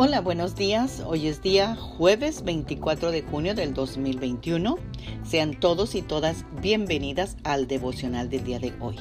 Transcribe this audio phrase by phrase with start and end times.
[0.00, 1.02] Hola, buenos días.
[1.04, 4.78] Hoy es día jueves 24 de junio del 2021.
[5.24, 8.94] Sean todos y todas bienvenidas al devocional del día de hoy.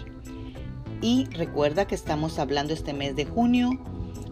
[1.04, 3.80] Y recuerda que estamos hablando este mes de junio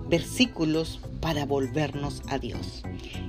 [0.10, 2.82] versículos para volvernos a Dios.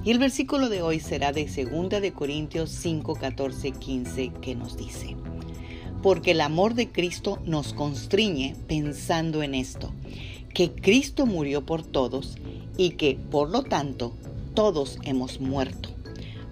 [0.02, 4.78] Y el versículo de hoy será de 2 de Corintios 5, 14, 15 que nos
[4.78, 5.14] dice:
[6.02, 9.92] Porque el amor de Cristo nos constriñe pensando en esto,
[10.54, 12.38] que Cristo murió por todos
[12.76, 14.12] y que, por lo tanto,
[14.54, 15.90] todos hemos muerto.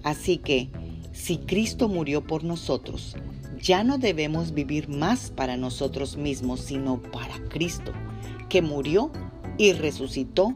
[0.03, 0.69] Así que,
[1.11, 3.15] si Cristo murió por nosotros,
[3.61, 7.91] ya no debemos vivir más para nosotros mismos, sino para Cristo,
[8.49, 9.11] que murió
[9.57, 10.53] y resucitó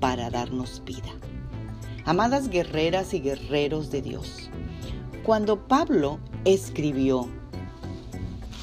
[0.00, 1.10] para darnos vida.
[2.04, 4.50] Amadas guerreras y guerreros de Dios,
[5.22, 7.28] cuando Pablo escribió,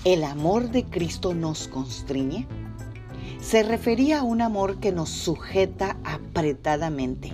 [0.04, 2.48] el amor de Cristo nos constriñe,
[3.40, 7.32] se refería a un amor que nos sujeta apretadamente,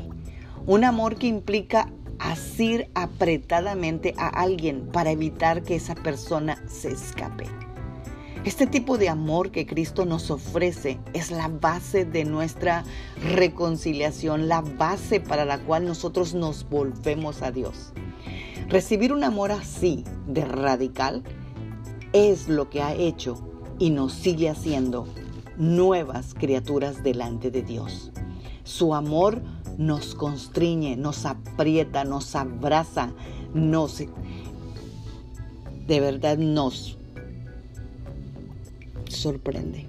[0.65, 7.45] un amor que implica asir apretadamente a alguien para evitar que esa persona se escape.
[8.45, 12.85] Este tipo de amor que Cristo nos ofrece es la base de nuestra
[13.35, 17.91] reconciliación, la base para la cual nosotros nos volvemos a Dios.
[18.69, 21.23] Recibir un amor así de radical
[22.13, 23.37] es lo que ha hecho
[23.79, 25.07] y nos sigue haciendo
[25.57, 28.11] nuevas criaturas delante de Dios.
[28.63, 29.41] Su amor
[29.77, 33.11] nos constriñe, nos aprieta, nos abraza,
[33.53, 34.03] nos
[35.87, 36.97] de verdad nos
[39.09, 39.85] sorprende.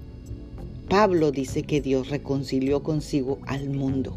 [0.87, 4.15] Pablo dice que Dios reconcilió consigo al mundo,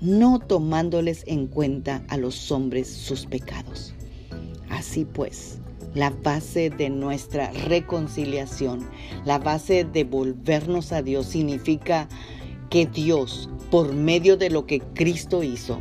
[0.00, 3.92] no tomándoles en cuenta a los hombres sus pecados.
[4.70, 5.58] Así pues,
[5.94, 8.88] la base de nuestra reconciliación,
[9.24, 12.08] la base de volvernos a Dios significa
[12.70, 15.80] que Dios, por medio de lo que Cristo hizo,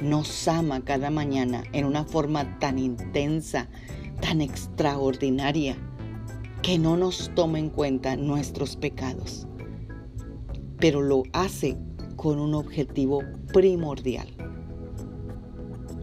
[0.00, 3.68] nos ama cada mañana en una forma tan intensa,
[4.20, 5.76] tan extraordinaria,
[6.62, 9.46] que no nos toma en cuenta nuestros pecados,
[10.78, 11.76] pero lo hace
[12.16, 14.28] con un objetivo primordial.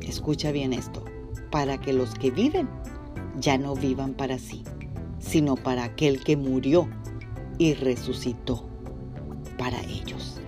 [0.02, 1.04] Escucha bien esto,
[1.52, 2.68] para que los que viven
[3.40, 4.64] ya no vivan para sí,
[5.20, 6.88] sino para aquel que murió
[7.58, 8.66] y resucitó
[9.58, 10.40] para ellos.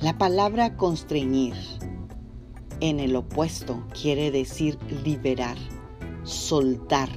[0.00, 1.54] La palabra constreñir
[2.80, 5.56] en el opuesto quiere decir liberar,
[6.24, 7.08] soltar.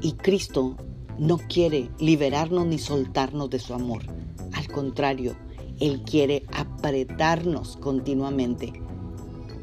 [0.00, 0.76] Y Cristo
[1.18, 4.04] no quiere liberarnos ni soltarnos de su amor.
[4.52, 5.34] Al contrario,
[5.80, 8.72] Él quiere apretarnos continuamente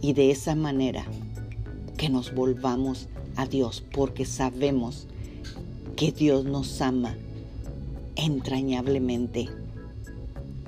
[0.02, 1.06] y de esa manera
[1.97, 3.07] que nos volvamos
[3.38, 5.08] a Dios porque sabemos
[5.96, 7.16] que Dios nos ama
[8.16, 9.48] entrañablemente,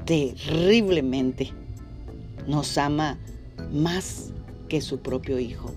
[0.06, 1.52] terriblemente.
[2.48, 3.18] Nos ama
[3.72, 4.32] más
[4.70, 5.72] que su propio Hijo.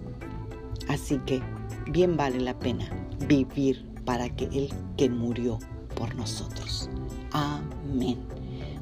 [0.89, 1.43] Así que
[1.91, 2.89] bien vale la pena
[3.27, 5.59] vivir para que Él que murió
[5.97, 6.89] por nosotros.
[7.33, 8.19] Amén.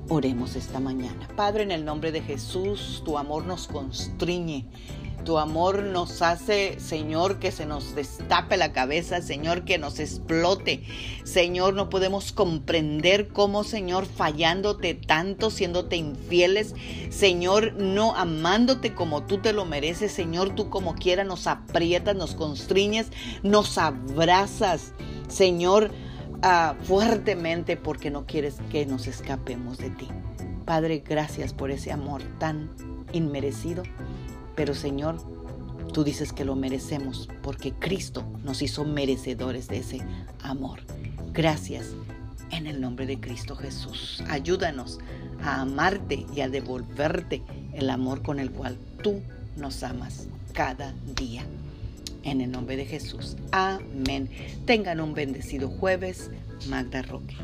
[0.09, 1.29] Oremos esta mañana.
[1.37, 4.67] Padre, en el nombre de Jesús, tu amor nos constriñe
[5.25, 10.85] tu amor nos hace, Señor, que se nos destape la cabeza, Señor, que nos explote.
[11.25, 16.75] Señor, no podemos comprender cómo, Señor, fallándote tanto, siéndote infieles,
[17.11, 22.35] Señor, no amándote como tú te lo mereces, Señor, tú como quiera nos aprietas, nos
[22.35, 23.09] constriñes,
[23.43, 24.93] nos abrazas,
[25.29, 25.91] Señor,
[26.43, 30.09] ah, fuertemente porque no quieres que nos escapemos de ti.
[30.65, 32.71] Padre, gracias por ese amor tan
[33.13, 33.83] inmerecido
[34.61, 35.17] pero Señor,
[35.95, 40.03] tú dices que lo merecemos porque Cristo nos hizo merecedores de ese
[40.43, 40.81] amor.
[41.33, 41.95] Gracias
[42.51, 44.23] en el nombre de Cristo Jesús.
[44.29, 44.99] Ayúdanos
[45.43, 49.23] a amarte y a devolverte el amor con el cual tú
[49.57, 51.43] nos amas cada día.
[52.23, 53.39] En el nombre de Jesús.
[53.53, 54.29] Amén.
[54.67, 56.31] Tengan un bendecido jueves.
[56.69, 57.35] Magda Roque.